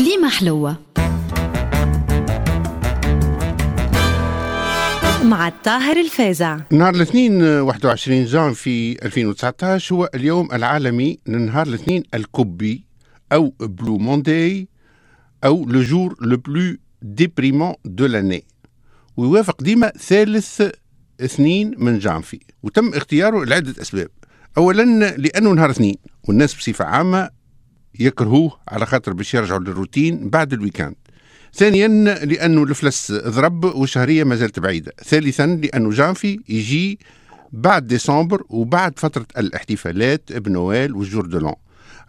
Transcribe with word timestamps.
كليمة 0.00 0.28
حلوة. 0.28 0.76
مع 5.24 5.48
الطاهر 5.48 5.96
الفازع. 5.96 6.60
نهار 6.70 6.94
الاثنين 6.94 7.42
21 7.42 8.24
جانفي 8.24 9.04
2019 9.04 9.94
هو 9.94 10.10
اليوم 10.14 10.48
العالمي 10.52 11.18
لنهار 11.26 11.66
الاثنين 11.66 12.02
الكئيب 12.14 12.84
أو 13.32 13.52
blue 13.60 13.98
Monday 13.98 14.68
أو 15.44 15.64
le 15.64 15.82
jour 15.82 16.16
le 16.20 16.36
plus 16.36 16.76
déprimant 17.02 17.74
de 17.84 18.06
l'année 18.06 18.44
ويوافق 19.16 19.62
ديما 19.62 19.88
ثالث 19.88 20.62
اثنين 21.20 21.74
من 21.78 21.98
جانفي. 21.98 22.40
وتم 22.62 22.94
اختياره 22.94 23.44
لعدة 23.44 23.74
أسباب. 23.82 24.08
أولا 24.58 24.82
لأنه 25.16 25.50
نهار 25.50 25.70
اثنين 25.70 25.96
والناس 26.28 26.54
بصفة 26.54 26.84
عامة 26.84 27.39
يكرهوه 27.98 28.58
على 28.68 28.86
خاطر 28.86 29.12
باش 29.12 29.34
يرجعوا 29.34 29.60
للروتين 29.60 30.30
بعد 30.30 30.52
ال 30.52 30.57
weekend. 30.57 30.94
ثانيا 31.54 31.88
لأنه 32.24 32.62
الإفلاس 32.62 33.12
ضرب 33.12 33.64
والشهرية 33.64 34.24
ما 34.24 34.36
زالت 34.36 34.58
بعيدة. 34.58 34.92
ثالثا 35.04 35.46
لأنه 35.46 35.90
جانفي 35.90 36.40
يجي 36.48 36.98
بعد 37.52 37.86
ديسمبر 37.86 38.42
وبعد 38.48 38.98
فترة 38.98 39.26
الاحتفالات 39.38 40.32
ب 40.32 40.45
Noël 40.45 40.96
وال 40.96 41.06
jour 41.06 41.26
de 41.26 41.35
l'an 41.35 41.54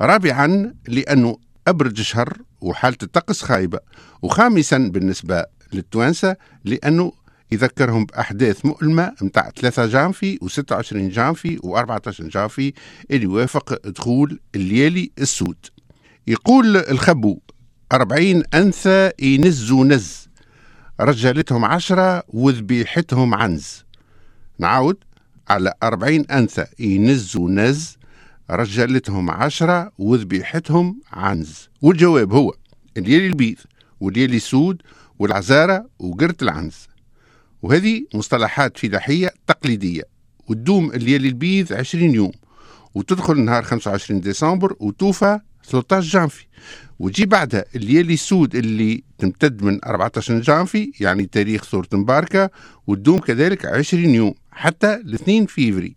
رابعا 0.02 0.74
لأنه 0.88 1.38
أبرد 1.68 1.98
شهر 1.98 2.38
وحالة 2.62 2.98
الطقس 3.04 3.42
خايبة. 3.42 3.80
وخامسا 4.22 4.78
بالنسبة 4.78 5.46
للتوانسة 5.74 6.36
لأنه 6.66 7.12
يذكرهم 7.52 8.06
بأحداث 8.06 8.66
مؤلمة 8.66 9.14
متاع 9.22 9.50
3 9.50 9.86
جانفي 9.86 10.40
و26 10.44 10.94
جانفي 10.94 11.58
و14 11.58 12.22
جانفي 12.22 12.74
اللي 13.12 13.28
وافق 13.28 13.88
دخول 13.88 14.40
الليالي 14.56 15.12
السود. 15.20 15.58
يقول 16.28 16.78
الخبو 16.78 17.40
أربعين 17.92 18.44
أنثى 18.54 19.12
ينزوا 19.20 19.86
نز 19.86 20.30
رجالتهم 21.02 21.66
عشرة 21.66 22.24
وذبيحتهم 22.28 23.34
عنز. 23.36 23.86
نعاود. 24.60 24.98
على 25.50 25.74
أربعين 25.84 26.26
أنثى 26.26 26.66
ينزوا 26.80 27.50
نز 27.50 27.98
رجالتهم 28.52 29.32
عشرة 29.32 29.92
وذبيحتهم 29.98 31.00
عنز. 31.14 31.70
والجواب 31.82 32.34
هو 32.34 32.54
الليالي 32.98 33.28
البيض 33.28 33.58
والليالي 34.00 34.38
السود 34.38 34.82
والعزارة 35.20 35.90
وقرة 36.00 36.36
العنز. 36.42 36.91
وهذه 37.62 38.06
مصطلحات 38.14 38.78
فلاحية 38.78 39.34
تقليدية 39.48 40.04
وتدوم 40.48 40.92
الليالي 40.92 41.28
البيض 41.28 41.74
20 41.74 42.16
يوم 42.16 42.32
وتدخل 42.96 43.40
نهار 43.40 43.64
25 43.64 44.22
ديسمبر 44.22 44.76
وتوفى 44.80 45.40
13 45.64 46.08
جانفي. 46.08 46.46
وتجي 47.00 47.26
بعدها 47.26 47.66
الليالي 47.76 48.14
السود 48.14 48.56
اللي 48.56 49.04
تمتد 49.18 49.64
من 49.64 49.86
14 49.86 50.40
جانفي 50.40 50.92
يعني 51.00 51.26
تاريخ 51.26 51.64
ثورة 51.64 51.88
مباركة 51.94 52.50
وتدوم 52.88 53.20
كذلك 53.20 53.66
20 53.66 54.16
يوم 54.16 54.34
حتى 54.52 54.94
الاثنين 54.94 55.46
فيفري. 55.46 55.96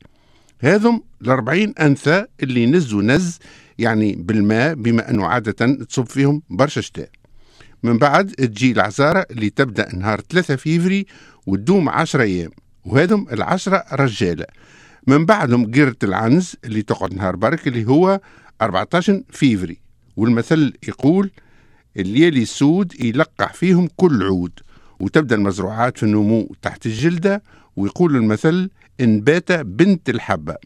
هذم 0.59 1.01
الأربعين 1.23 1.75
أنثى 1.81 2.27
اللي 2.43 2.67
نزوا 2.67 3.03
نز 3.03 3.39
يعني 3.78 4.12
بالماء 4.12 4.75
بما 4.75 5.11
أنه 5.11 5.27
عادة 5.27 5.84
تصب 5.84 6.06
فيهم 6.06 6.43
برشا 6.51 6.81
شتاء. 6.81 7.09
من 7.85 7.99
بعد 7.99 8.27
تجي 8.31 8.73
العزارة 8.73 9.27
اللي 9.31 9.51
تبدأ 9.51 9.97
نهار 9.97 10.21
3 10.21 10.57
فيفري 10.57 11.07
وتدوم 11.47 11.89
10 11.89 12.23
أيام 12.23 12.51
وهذم 12.85 13.27
العشرة 13.33 13.85
رجالة 13.93 14.47
من 15.07 15.27
بعدهم 15.27 15.71
قيرة 15.73 15.97
العنز 16.03 16.57
اللي 16.65 16.83
تقعد 16.83 17.15
نهار 17.15 17.37
برك 17.37 17.69
اللي 17.69 17.85
هو 17.87 18.21
14 18.62 19.23
فيفري. 19.31 19.81
والمثل 20.17 20.73
يقول 20.89 21.31
الليالي 21.97 22.43
السود 22.43 23.01
يلقح 23.01 23.55
فيهم 23.55 23.89
كل 23.97 24.23
عود. 24.23 24.61
وتبدأ 25.01 25.37
المزروعات 25.37 25.99
في 25.99 26.03
النمو 26.03 26.55
تحت 26.62 26.87
الجلدة 26.87 27.43
ويقول 27.77 28.17
المثل 28.17 28.71
إن 29.00 29.21
بات 29.21 29.53
بنت 29.53 30.11
الحبة. 30.11 30.56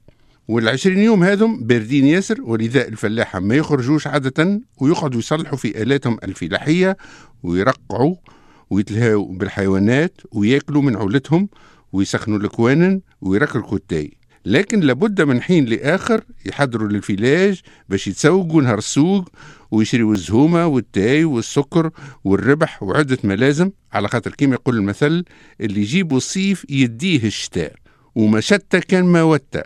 والعشرين 0.49 0.99
يوم 0.99 1.25
هذم 1.25 1.65
باردين 1.65 2.05
ياسر 2.05 2.43
ولذا 2.43 2.89
الفلاحة 2.89 3.41
ما 3.41 3.55
يخرجوش 3.55 4.07
عادة 4.07 4.61
ويقعدوا 4.81 5.19
يصلحوا 5.19 5.57
في 5.57 5.83
آلاتهم 5.83 6.19
الفلاحية 6.25 6.97
ويرقعوا 7.43 8.15
ويتلهوا 8.71 9.27
بالحيوانات 9.33 10.21
وياكلوا 10.33 10.83
من 10.83 10.97
عولتهم 10.97 11.49
ويسخنوا 11.93 12.39
الكوانن 12.39 13.01
ويركركوا 13.21 13.77
التاي. 13.77 14.17
لكن 14.45 14.81
لابد 14.81 15.23
من 15.23 15.43
حين 15.43 15.65
لآخر 15.65 16.25
يحضروا 16.47 16.89
للفلاج 16.89 17.61
باش 17.89 18.09
يتسوقوا 18.09 18.63
نهار 18.63 18.79
السوق 18.79 19.29
ويشريوا 19.71 20.15
الزهومة 20.15 20.67
والتاي 20.67 21.25
والسكر 21.25 21.91
والربح 22.25 22.83
وعدة 22.83 23.19
ملازم. 23.25 23.71
على 23.93 24.09
خاطر 24.09 24.31
كيما 24.31 24.55
يقول 24.55 24.77
المثل 24.77 25.25
اللي 25.61 25.81
يجيبوا 25.81 26.17
الصيف 26.17 26.67
يديه 26.69 27.25
الشتاء. 27.25 27.75
وما 28.15 28.41
شتى 28.41 28.81
كان 28.81 29.05
ما 29.05 29.23
وتى. 29.23 29.63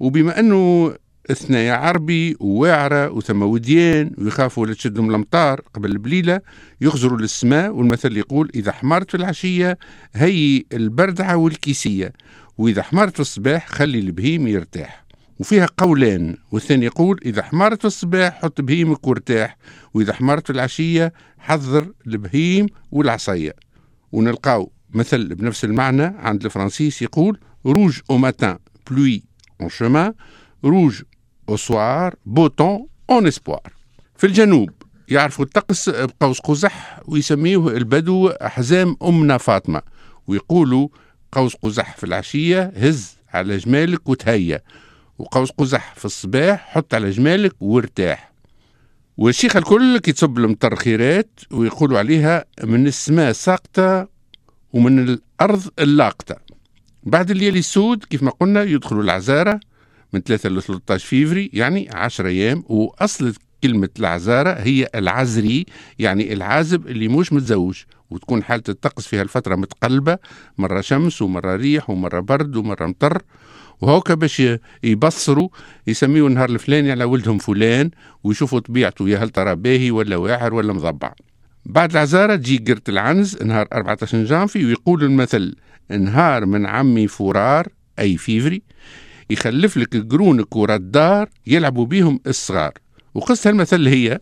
وبما 0.00 0.40
أنه 0.40 0.94
اثناء 1.30 1.78
عربي 1.78 2.36
وواعرة 2.40 3.10
وثم 3.10 3.42
وديان 3.42 4.10
ويخافوا 4.18 4.66
لا 4.66 4.74
تشدهم 4.74 5.10
الأمطار 5.10 5.60
قبل 5.74 5.90
البليلة 5.90 6.40
يخزروا 6.80 7.18
للسماء 7.18 7.74
والمثل 7.74 8.16
يقول 8.16 8.50
إذا 8.54 8.72
حمرت 8.72 9.10
في 9.10 9.16
العشية 9.16 9.78
هي 10.14 10.62
البردعة 10.72 11.36
والكيسية 11.36 12.12
وإذا 12.58 12.82
حمرت 12.82 13.14
في 13.14 13.20
الصباح 13.20 13.68
خلي 13.68 13.98
البهيم 13.98 14.46
يرتاح. 14.46 15.06
وفيها 15.38 15.68
قولان 15.76 16.36
والثاني 16.52 16.84
يقول 16.84 17.20
إذا 17.26 17.42
حمرت 17.42 17.80
في 17.80 17.84
الصباح 17.84 18.42
حط 18.42 18.60
بهيمك 18.60 19.06
وارتاح 19.06 19.56
وإذا 19.94 20.12
حمرت 20.12 20.46
في 20.46 20.52
العشية 20.52 21.12
حذر 21.38 21.92
البهيم 22.06 22.66
والعصية 22.90 23.52
ونلقاو 24.12 24.72
مثل 24.94 25.34
بنفس 25.34 25.64
المعنى 25.64 26.02
عند 26.02 26.44
الفرنسيس 26.44 27.02
يقول 27.02 27.38
روج 27.66 27.98
au 28.12 28.14
matin 28.18 28.56
pluie. 28.90 29.25
En 29.60 29.68
chemin 29.68 30.12
soir 31.56 32.12
beau 32.24 32.48
temps 32.48 32.88
en 33.08 33.24
espoir. 33.24 33.60
في 34.16 34.26
الجنوب 34.26 34.70
يعرفوا 35.08 35.44
الطقس 35.44 35.88
بقوس 35.88 36.40
قزح 36.40 37.00
ويسميوه 37.06 37.76
البدو 37.76 38.32
حزام 38.40 38.96
أمنا 39.02 39.38
فاطمة 39.38 39.82
ويقولوا 40.26 40.88
قوس 41.32 41.54
قزح 41.54 41.96
في 41.96 42.04
العشية 42.04 42.72
هز 42.76 43.16
على 43.32 43.56
جمالك 43.56 44.08
وتهيأ 44.08 44.60
وقوس 45.18 45.50
قزح 45.50 45.94
في 45.94 46.04
الصباح 46.04 46.68
حط 46.74 46.94
على 46.94 47.10
جمالك 47.10 47.54
وارتاح. 47.60 48.32
والشيخ 49.16 49.56
الكل 49.56 49.98
كي 49.98 50.12
تصب 50.12 50.38
المطر 50.38 50.76
خيرات 50.76 51.40
ويقولوا 51.50 51.98
عليها 51.98 52.44
من 52.64 52.86
السماء 52.86 53.32
ساقطة 53.32 54.08
ومن 54.72 55.08
الأرض 55.08 55.62
اللاقطة. 55.78 56.36
بعد 57.06 57.30
الليالي 57.30 57.58
السود 57.58 58.04
كيف 58.04 58.22
ما 58.22 58.30
قلنا 58.30 58.62
يدخلوا 58.62 59.02
العزارة 59.02 59.60
من 60.12 60.20
3 60.20 60.48
ل 60.48 60.62
13 60.62 61.06
فيفري 61.06 61.50
يعني 61.52 61.88
10 61.92 62.28
أيام. 62.28 62.64
وأصل 62.66 63.34
كلمة 63.62 63.88
العزارة 63.98 64.50
هي 64.50 64.88
العزري 64.94 65.66
يعني 65.98 66.32
العازب 66.32 66.86
اللي 66.86 67.08
مش 67.08 67.32
متزوج. 67.32 67.82
وتكون 68.10 68.42
حالة 68.42 68.62
الطقس 68.68 69.06
في 69.06 69.20
هالفترة 69.20 69.54
متقلبة 69.54 70.18
مرة 70.58 70.80
شمس 70.80 71.22
ومرة 71.22 71.56
ريح 71.56 71.90
ومرة 71.90 72.20
برد 72.20 72.56
ومرة 72.56 72.86
مطر. 72.86 73.22
وهوكا 73.80 74.14
باش 74.14 74.42
يبصروا 74.82 75.48
يسميوا 75.86 76.28
النهار 76.28 76.50
الفلاني 76.50 76.90
على 76.90 77.04
ولدهم 77.04 77.38
فلان 77.38 77.90
ويشوفوا 78.24 78.60
طبيعته 78.60 79.08
يا 79.08 79.18
هل 79.18 79.28
ترى 79.28 79.56
باهي 79.56 79.90
ولا 79.90 80.16
واعر 80.16 80.54
ولا 80.54 80.72
مضبع. 80.72 81.12
بعد 81.68 81.90
العزارة 81.90 82.36
تجي 82.36 82.56
قرة 82.56 82.82
العنز 82.88 83.42
نهار 83.42 83.68
14 83.72 84.24
جانفي 84.24 84.66
ويقول 84.66 85.04
المثل 85.04 85.56
نهار 85.90 86.46
من 86.46 86.66
عمي 86.66 87.08
فرار 87.08 87.68
أي 87.98 88.16
فيفري 88.16 88.62
يخلف 89.30 89.76
لك 89.76 90.12
قرونك 90.12 90.56
ورا 90.56 90.74
الدار 90.74 91.28
يلعبوا 91.46 91.86
بيهم 91.86 92.20
الصغار. 92.26 92.72
وقصة 93.14 93.50
المثل 93.50 93.88
هي 93.88 94.18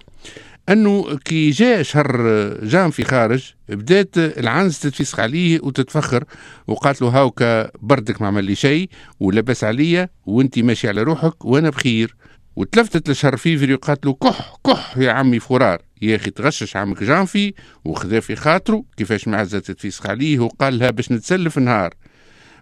أنه 0.68 1.16
كي 1.16 1.50
جاء 1.50 1.82
شهر 1.82 2.18
جانفي 2.62 3.04
خارج 3.04 3.52
بدات 3.68 4.18
العنز 4.18 4.78
تتفسخ 4.78 5.20
عليه 5.20 5.60
وتتفخر 5.62 6.24
وقالت 6.66 7.02
له 7.02 7.08
هاوكا 7.08 7.70
بردك 7.80 8.22
ما 8.22 8.26
عمل 8.28 8.44
لي 8.44 8.54
شيء 8.54 8.88
ولبس 9.20 9.64
عليا 9.64 10.08
وانت 10.26 10.58
ماشي 10.58 10.88
على 10.88 11.02
روحك 11.02 11.44
وأنا 11.44 11.70
بخير. 11.70 12.16
وتلفتت 12.56 13.10
لشهر 13.10 13.36
فيفري 13.36 13.74
وقالت 13.74 14.06
له 14.06 14.14
كح 14.14 14.56
كح 14.66 14.96
يا 14.98 15.12
عمي 15.12 15.40
فرار. 15.40 15.82
يا 16.02 16.16
أخي 16.16 16.30
تغشش 16.30 16.76
عمك 16.76 17.02
جانفي 17.02 17.54
وخذا 17.84 18.20
في 18.20 18.36
خاطره 18.36 18.84
كيفاش 18.96 19.28
معزة 19.28 19.58
تتفسخ 19.58 20.06
عليه 20.06 20.38
وقال 20.38 20.78
لها 20.78 20.90
باش 20.90 21.12
نتسلف 21.12 21.58
نهار. 21.58 21.94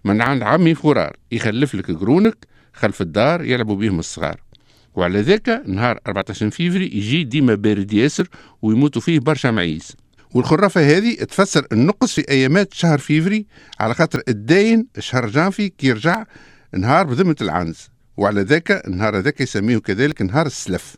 من 0.05 0.21
عند 0.21 0.43
عمي 0.43 0.75
فرار. 0.75 1.15
يخلف 1.31 1.75
لك 1.75 1.91
قرونك 1.91 2.47
خلف 2.73 3.01
الدار 3.01 3.43
يلعبوا 3.43 3.75
بيهم 3.75 3.99
الصغار. 3.99 4.41
وعلى 4.95 5.21
ذاك 5.21 5.63
نهار 5.67 5.99
14 6.07 6.49
فيفري 6.49 6.85
يجي 6.85 7.23
ديما 7.23 7.55
بارد 7.55 7.93
ياسر 7.93 8.27
ويموتوا 8.61 9.01
فيه 9.01 9.19
برشا 9.19 9.47
معيز. 9.47 9.95
والخرافة 10.33 10.97
هذه 10.97 11.15
تفسر 11.15 11.67
النقص 11.71 12.13
في 12.13 12.29
أيامات 12.29 12.73
شهر 12.73 12.97
فيفري 12.97 13.45
على 13.79 13.93
خاطر 13.93 14.21
الداين 14.27 14.87
شهر 14.99 15.27
جانفي 15.27 15.69
كي 15.69 15.87
يرجع 15.87 16.23
نهار 16.73 17.05
بذمة 17.05 17.35
العنز. 17.41 17.92
وعلى 18.17 18.41
ذاك 18.41 18.71
النهار 18.87 19.19
ذاك 19.19 19.41
يسميه 19.41 19.77
كذلك 19.77 20.21
نهار 20.21 20.45
السلف. 20.45 20.95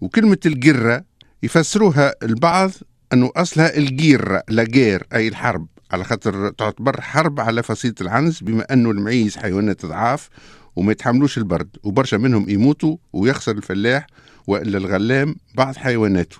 وكلمة 0.00 0.38
القرة 0.46 1.04
يفسروها 1.42 2.14
البعض 2.22 2.70
أنه 3.12 3.30
أصلها 3.36 3.76
الجير 3.76 4.40
لاجير 4.48 5.06
أي 5.14 5.28
الحرب. 5.28 5.66
على 5.90 6.04
خاطر 6.04 6.50
تعتبر 6.50 7.00
حرب 7.00 7.40
على 7.40 7.62
فصيلة 7.62 7.94
العنز 8.00 8.40
بما 8.40 8.72
أنه 8.72 8.90
المعيز 8.90 9.36
حيوانات 9.36 9.86
ضعاف 9.86 10.28
وما 10.76 10.92
يتحملوش 10.92 11.38
البرد. 11.38 11.76
وبرشا 11.82 12.16
منهم 12.16 12.48
يموتوا 12.48 12.96
ويخسر 13.12 13.52
الفلاح 13.52 14.06
وإلا 14.46 14.78
الغلام 14.78 15.36
بعض 15.54 15.76
حيواناته. 15.76 16.36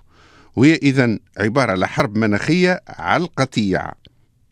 وهي 0.57 0.75
إذا 0.75 1.19
عبارة 1.39 1.71
على 1.73 1.89
حرب 1.89 2.19
مناخية 2.19 2.81
على 2.89 3.25
القطيع. 3.25 3.93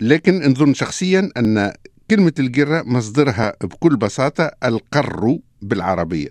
لكن 0.01 0.51
نظن 0.51 0.75
شخصيا 0.75 1.31
أن 1.37 1.73
كلمة 2.11 2.33
الجرة 2.39 2.83
مصدرها 2.83 3.57
بكل 3.63 3.97
بساطة 3.97 4.51
القر 4.65 5.39
بالعربية. 5.69 6.29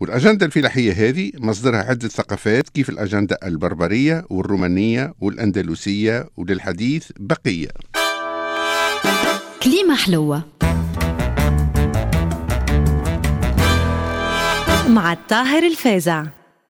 والأجندة 0.00 0.46
الفلاحية 0.46 0.92
هذه 0.92 1.30
مصدرها 1.38 1.78
عدة 1.78 2.08
ثقافات 2.08 2.68
كيف 2.68 2.88
الأجندة 2.88 3.38
البربرية 3.44 4.24
والرومانية 4.30 5.14
والأندلسية 5.20 6.28
وللحديث 6.36 7.10
بقية. 7.18 7.68
كليمة 9.62 9.96
حلوة. 9.96 10.42
مع 14.88 15.12
الطاهر 15.12 15.62
الفازع. 15.62 16.24